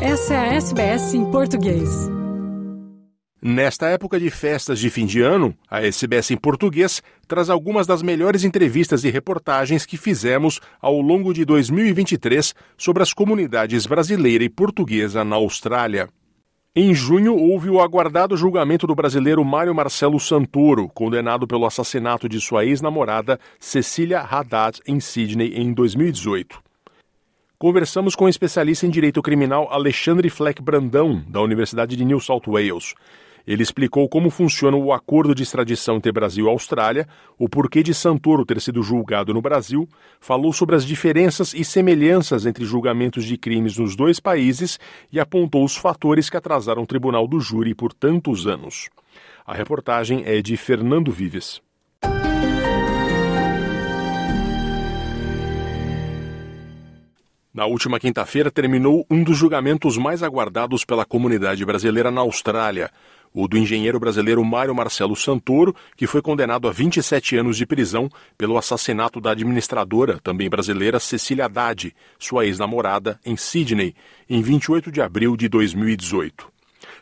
[0.00, 1.88] Essa é a SBS em português.
[3.40, 8.02] Nesta época de festas de fim de ano, a SBS em português traz algumas das
[8.02, 14.50] melhores entrevistas e reportagens que fizemos ao longo de 2023 sobre as comunidades brasileira e
[14.50, 16.10] portuguesa na Austrália.
[16.74, 22.38] Em junho, houve o aguardado julgamento do brasileiro Mário Marcelo Santoro, condenado pelo assassinato de
[22.38, 26.65] sua ex-namorada Cecília Haddad em Sydney em 2018.
[27.58, 32.42] Conversamos com o especialista em direito criminal Alexandre Fleck Brandão, da Universidade de New South
[32.46, 32.92] Wales.
[33.46, 37.94] Ele explicou como funciona o acordo de extradição entre Brasil e Austrália, o porquê de
[37.94, 39.88] Santoro ter sido julgado no Brasil,
[40.20, 44.78] falou sobre as diferenças e semelhanças entre julgamentos de crimes nos dois países
[45.10, 48.90] e apontou os fatores que atrasaram o tribunal do júri por tantos anos.
[49.46, 51.62] A reportagem é de Fernando Vives.
[57.56, 62.90] Na última quinta-feira terminou um dos julgamentos mais aguardados pela comunidade brasileira na Austrália,
[63.32, 68.10] o do engenheiro brasileiro Mário Marcelo Santoro, que foi condenado a 27 anos de prisão
[68.36, 73.94] pelo assassinato da administradora, também brasileira, Cecília Haddad, sua ex-namorada, em Sydney,
[74.28, 76.52] em 28 de abril de 2018.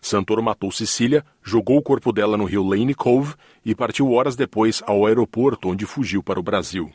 [0.01, 3.35] Santoro matou Cecília, jogou o corpo dela no rio Lane Cove
[3.65, 6.93] e partiu horas depois ao aeroporto, onde fugiu para o Brasil.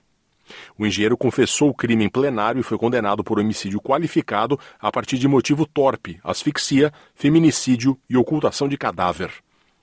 [0.78, 5.17] O engenheiro confessou o crime em plenário e foi condenado por homicídio qualificado a partir
[5.17, 9.31] de motivo torpe, asfixia, feminicídio e ocultação de cadáver.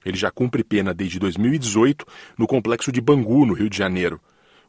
[0.04, 2.06] Ele já cumpre pena desde 2018
[2.38, 4.20] no complexo de Bangu, no Rio de Janeiro.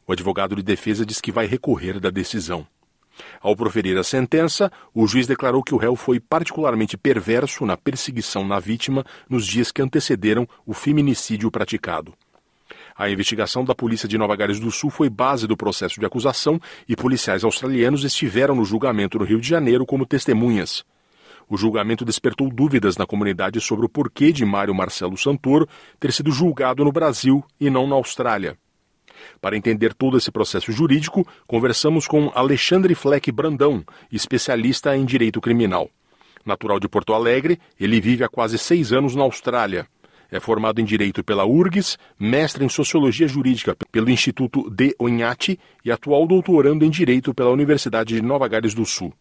[0.06, 2.66] O advogado de defesa diz que vai recorrer da decisão.
[3.40, 8.46] Ao proferir a sentença, o juiz declarou que o réu foi particularmente perverso na perseguição
[8.46, 12.14] na vítima nos dias que antecederam o feminicídio praticado.
[12.98, 16.60] A investigação da polícia de Nova Gales do Sul foi base do processo de acusação
[16.88, 20.84] e policiais australianos estiveram no julgamento no Rio de Janeiro como testemunhas.
[21.48, 25.68] O julgamento despertou dúvidas na comunidade sobre o porquê de Mário Marcelo Santoro
[26.00, 28.58] ter sido julgado no Brasil e não na Austrália.
[29.40, 35.88] Para entender todo esse processo jurídico, conversamos com Alexandre Fleck Brandão, especialista em direito criminal.
[36.44, 39.86] Natural de Porto Alegre, ele vive há quase seis anos na Austrália.
[40.30, 45.90] É formado em Direito pela URGS, mestre em Sociologia Jurídica pelo Instituto de Onhati e
[45.90, 49.12] atual doutorando em Direito pela Universidade de Nova Gales do Sul.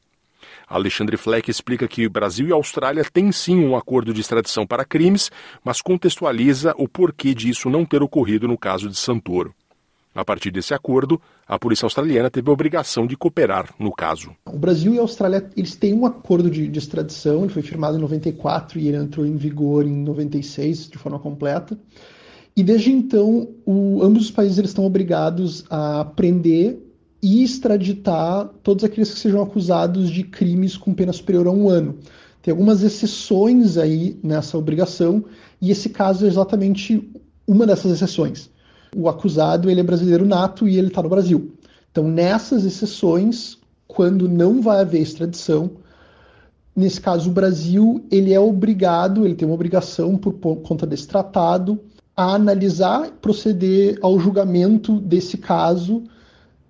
[0.68, 5.32] Alexandre Fleck explica que Brasil e Austrália têm sim um acordo de extradição para crimes,
[5.64, 9.56] mas contextualiza o porquê disso não ter ocorrido no caso de Santoro.
[10.18, 14.32] A partir desse acordo, a polícia australiana teve a obrigação de cooperar no caso.
[14.52, 17.98] O Brasil e a Austrália eles têm um acordo de, de extradição, ele foi firmado
[18.00, 21.78] em 94 e ele entrou em vigor em 96 de forma completa.
[22.56, 26.80] E desde então, o, ambos os países eles estão obrigados a prender
[27.22, 31.96] e extraditar todos aqueles que sejam acusados de crimes com pena superior a um ano.
[32.42, 35.24] Tem algumas exceções aí nessa obrigação,
[35.62, 37.08] e esse caso é exatamente
[37.46, 38.50] uma dessas exceções
[38.96, 41.54] o acusado ele é brasileiro nato e ele está no Brasil.
[41.92, 45.72] Então, nessas exceções, quando não vai haver extradição,
[46.76, 51.80] nesse caso o Brasil ele é obrigado, ele tem uma obrigação por conta desse tratado
[52.16, 56.04] a analisar, proceder ao julgamento desse caso,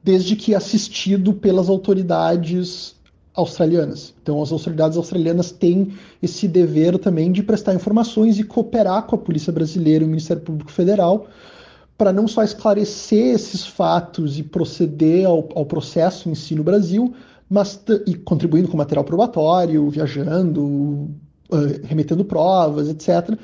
[0.03, 2.95] desde que assistido pelas autoridades
[3.33, 4.13] australianas.
[4.21, 9.19] Então, as autoridades australianas têm esse dever também de prestar informações e cooperar com a
[9.19, 11.27] Polícia Brasileira e o Ministério Público Federal
[11.97, 17.13] para não só esclarecer esses fatos e proceder ao, ao processo em si no Brasil,
[17.49, 20.63] mas e contribuindo com material probatório, viajando,
[21.49, 23.37] uh, remetendo provas, etc.,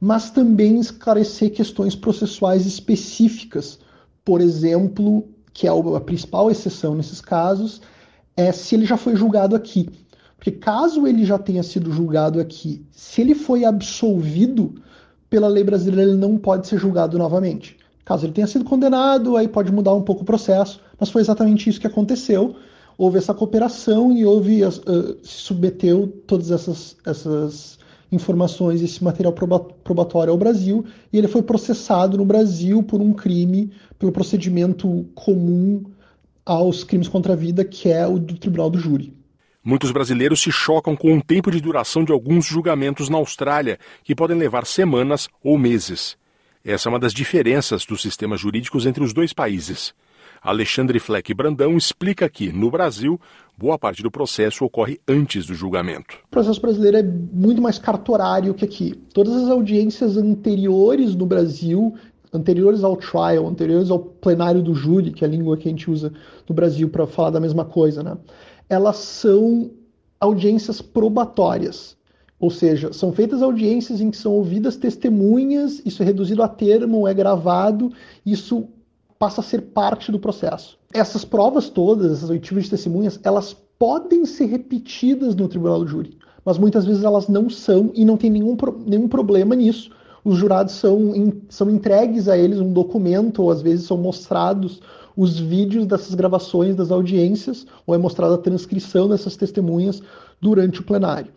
[0.00, 3.78] mas também esclarecer questões processuais específicas.
[4.24, 7.82] Por exemplo, que é a principal exceção nesses casos,
[8.34, 9.90] é se ele já foi julgado aqui.
[10.36, 14.74] Porque caso ele já tenha sido julgado aqui, se ele foi absolvido
[15.28, 17.76] pela lei brasileira, ele não pode ser julgado novamente.
[18.04, 21.68] Caso ele tenha sido condenado, aí pode mudar um pouco o processo, mas foi exatamente
[21.68, 22.56] isso que aconteceu.
[22.98, 24.70] Houve essa cooperação e houve uh,
[25.22, 27.78] se submeteu todas essas, essas
[28.12, 33.72] informações, esse material probatório ao Brasil, e ele foi processado no Brasil por um crime,
[33.98, 35.84] pelo procedimento comum
[36.44, 39.14] aos crimes contra a vida, que é o do Tribunal do Júri.
[39.62, 44.14] Muitos brasileiros se chocam com o tempo de duração de alguns julgamentos na Austrália, que
[44.14, 46.16] podem levar semanas ou meses.
[46.64, 49.94] Essa é uma das diferenças dos sistemas jurídicos entre os dois países.
[50.42, 53.20] Alexandre Fleck Brandão explica que, no Brasil,
[53.56, 56.18] boa parte do processo ocorre antes do julgamento.
[56.26, 58.94] O processo brasileiro é muito mais cartorário que aqui.
[59.12, 61.94] Todas as audiências anteriores no Brasil,
[62.32, 65.90] anteriores ao trial, anteriores ao plenário do júri, que é a língua que a gente
[65.90, 66.12] usa
[66.48, 68.16] no Brasil para falar da mesma coisa, né?
[68.70, 69.72] elas são
[70.20, 71.96] audiências probatórias.
[72.40, 77.06] Ou seja, são feitas audiências em que são ouvidas testemunhas, isso é reduzido a termo,
[77.06, 77.92] é gravado,
[78.24, 78.66] isso
[79.18, 80.78] passa a ser parte do processo.
[80.94, 86.16] Essas provas todas, essas oitivas de testemunhas, elas podem ser repetidas no tribunal do júri,
[86.42, 89.90] mas muitas vezes elas não são e não tem nenhum, nenhum problema nisso.
[90.24, 91.12] Os jurados são,
[91.50, 94.80] são entregues a eles um documento, ou às vezes são mostrados
[95.14, 100.02] os vídeos dessas gravações das audiências, ou é mostrada a transcrição dessas testemunhas
[100.40, 101.32] durante o plenário.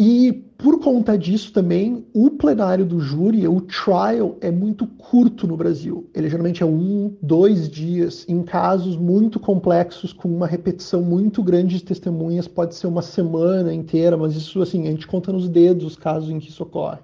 [0.00, 5.56] E por conta disso também, o plenário do júri, o trial, é muito curto no
[5.56, 6.08] Brasil.
[6.14, 8.24] Ele geralmente é um, dois dias.
[8.28, 13.74] Em casos muito complexos, com uma repetição muito grande de testemunhas, pode ser uma semana
[13.74, 16.98] inteira, mas isso, assim, a gente conta nos dedos os casos em que isso ocorre.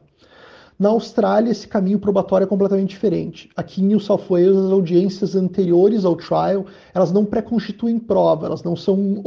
[0.79, 3.49] Na Austrália, esse caminho probatório é completamente diferente.
[3.56, 8.62] Aqui em New South Wales, as audiências anteriores ao trial, elas não pré-constituem prova, elas
[8.62, 9.23] não são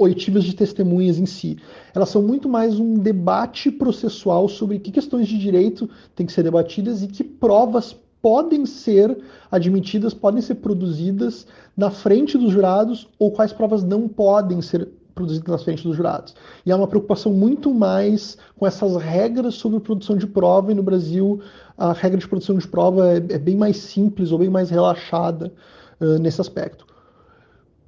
[0.00, 1.58] oitivas de testemunhas em si.
[1.94, 6.42] Elas são muito mais um debate processual sobre que questões de direito têm que ser
[6.42, 9.16] debatidas e que provas podem ser
[9.50, 15.50] admitidas, podem ser produzidas na frente dos jurados ou quais provas não podem ser produzidas
[15.50, 16.34] na frente dos jurados.
[16.64, 20.82] E há uma preocupação muito mais com essas regras sobre produção de prova, e no
[20.82, 21.40] Brasil
[21.76, 25.52] a regra de produção de prova é, é bem mais simples ou bem mais relaxada
[26.00, 26.86] uh, nesse aspecto.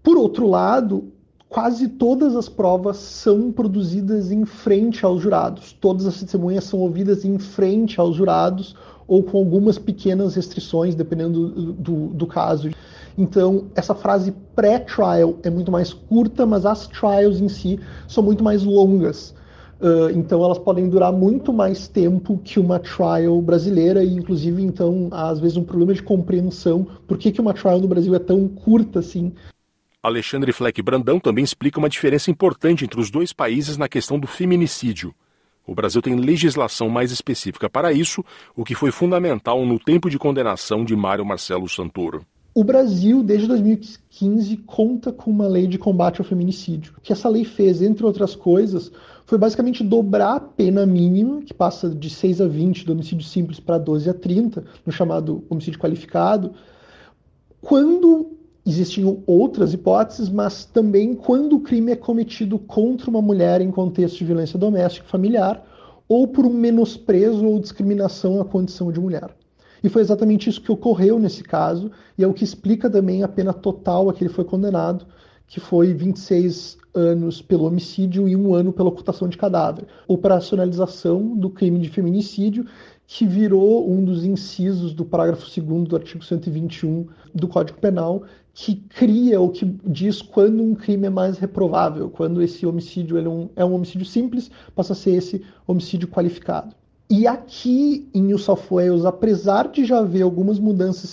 [0.03, 1.12] Por outro lado,
[1.52, 5.76] quase todas as provas são produzidas em frente aos jurados.
[5.78, 8.75] Todas as testemunhas são ouvidas em frente aos jurados
[9.06, 12.70] ou com algumas pequenas restrições, dependendo do, do, do caso.
[13.19, 17.78] Então, essa frase pré-trial é muito mais curta, mas as trials em si
[18.08, 19.34] são muito mais longas.
[19.78, 25.08] Uh, então, elas podem durar muito mais tempo que uma trial brasileira, e inclusive, então,
[25.10, 26.87] às vezes, um problema de compreensão.
[27.06, 29.32] Por que, que uma trial no Brasil é tão curta assim?
[30.02, 34.26] Alexandre Fleck Brandão também explica uma diferença importante entre os dois países na questão do
[34.26, 35.14] feminicídio.
[35.64, 38.25] O Brasil tem legislação mais específica para isso,
[38.56, 42.26] o que foi fundamental no tempo de condenação de Mário Marcelo Santoro.
[42.52, 46.94] O Brasil, desde 2015, conta com uma lei de combate ao feminicídio.
[46.99, 48.90] O que essa lei fez, entre outras coisas,
[49.25, 53.60] foi basicamente dobrar a pena mínima, que passa de 6 a 20 do homicídio simples
[53.60, 56.54] para 12 a 30, no chamado homicídio qualificado,
[57.60, 63.70] quando Existiam outras hipóteses, mas também quando o crime é cometido contra uma mulher em
[63.73, 65.67] contexto de violência doméstica familiar
[66.09, 69.31] ou por um menosprezo ou discriminação à condição de mulher.
[69.82, 73.29] E foi exatamente isso que ocorreu nesse caso, e é o que explica também a
[73.29, 75.06] pena total a que ele foi condenado,
[75.49, 79.87] que foi 26 anos pelo homicídio e um ano pela ocultação de cadáver.
[80.06, 82.67] Operacionalização do crime de feminicídio
[83.06, 88.22] que virou um dos incisos do parágrafo 2 do artigo 121 do Código Penal,
[88.54, 93.28] que cria ou que diz quando um crime é mais reprovável, quando esse homicídio é
[93.28, 96.75] um, é um homicídio simples, passa a ser esse homicídio qualificado.
[97.08, 101.10] E aqui em New South Wales, apesar de já haver algumas mudanças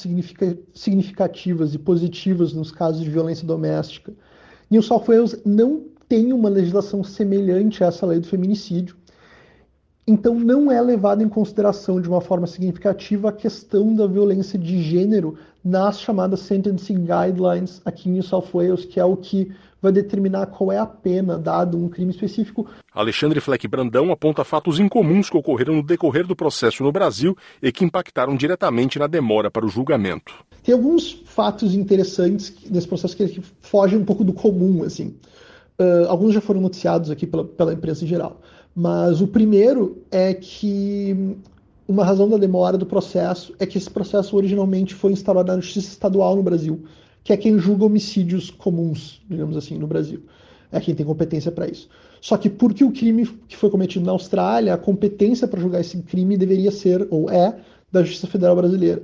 [0.74, 4.14] significativas e positivas nos casos de violência doméstica,
[4.72, 8.96] New South Wales não tem uma legislação semelhante a essa lei do feminicídio.
[10.10, 14.82] Então, não é levada em consideração de uma forma significativa a questão da violência de
[14.82, 19.92] gênero nas chamadas Sentencing Guidelines aqui em New South Wales, que é o que vai
[19.92, 22.66] determinar qual é a pena dado um crime específico.
[22.92, 27.72] Alexandre Fleck Brandão aponta fatos incomuns que ocorreram no decorrer do processo no Brasil e
[27.72, 30.34] que impactaram diretamente na demora para o julgamento.
[30.64, 35.16] Tem alguns fatos interessantes nesse processo que fogem um pouco do comum, assim.
[35.80, 38.42] Uh, alguns já foram noticiados aqui pela, pela imprensa em geral.
[38.76, 41.38] Mas o primeiro é que
[41.88, 45.90] uma razão da demora do processo é que esse processo originalmente foi instalado na Justiça
[45.90, 46.84] Estadual no Brasil,
[47.24, 50.22] que é quem julga homicídios comuns, digamos assim, no Brasil.
[50.72, 51.90] É quem tem competência para isso.
[52.22, 55.98] Só que porque o crime que foi cometido na Austrália, a competência para julgar esse
[56.04, 57.58] crime deveria ser, ou é,
[57.92, 59.02] da Justiça Federal Brasileira.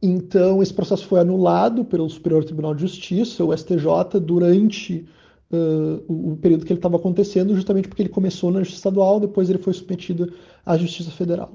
[0.00, 5.06] Então, esse processo foi anulado pelo Superior Tribunal de Justiça, o STJ, durante
[5.52, 9.48] uh, o, período que ele estava acontecendo, justamente porque ele começou na Justiça Estadual, depois
[9.48, 10.32] ele foi submetido
[10.64, 11.52] à Justiça Federal.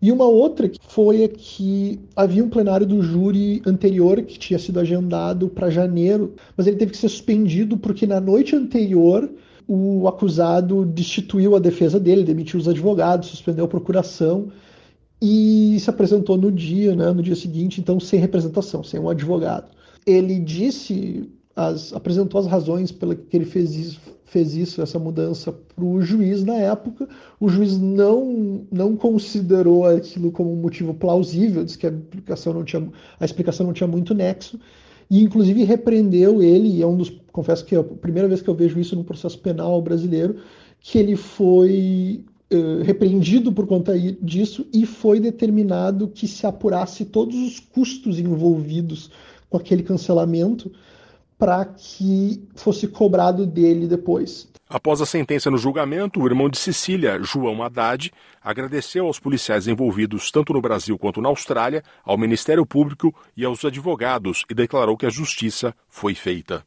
[0.00, 5.48] E uma outra foi que havia um plenário do júri anterior que tinha sido agendado
[5.48, 9.28] para janeiro, mas ele teve que ser suspendido porque na noite anterior
[9.66, 14.48] o acusado destituiu a defesa dele, demitiu os advogados, suspendeu a procuração
[15.20, 19.68] e se apresentou no dia, né, no dia seguinte, então sem representação, sem um advogado.
[20.06, 25.50] Ele disse as, apresentou as razões pela que ele fez isso, fez isso essa mudança
[25.52, 27.08] para o juiz na época.
[27.40, 32.62] O juiz não, não considerou aquilo como um motivo plausível, disse que a explicação não
[32.62, 32.88] tinha,
[33.18, 34.58] a explicação não tinha muito nexo.
[35.10, 38.48] e inclusive repreendeu ele, e é um dos, confesso que é a primeira vez que
[38.48, 40.36] eu vejo isso no processo penal brasileiro,
[40.80, 47.34] que ele foi uh, repreendido por conta disso e foi determinado que se apurasse todos
[47.34, 49.10] os custos envolvidos
[49.50, 50.70] com aquele cancelamento
[51.38, 54.48] para que fosse cobrado dele depois.
[54.68, 60.30] Após a sentença no julgamento, o irmão de Cecília, João Haddad, agradeceu aos policiais envolvidos
[60.30, 65.06] tanto no Brasil quanto na Austrália, ao Ministério Público e aos advogados e declarou que
[65.06, 66.62] a justiça foi feita.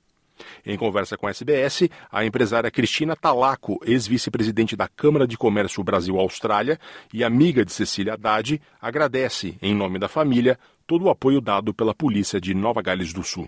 [0.66, 6.80] Em conversa com a SBS, a empresária Cristina Talaco, ex-vice-presidente da Câmara de Comércio Brasil-Austrália
[7.14, 11.94] e amiga de Cecília Haddad, agradece, em nome da família, todo o apoio dado pela
[11.94, 13.48] polícia de Nova Gales do Sul.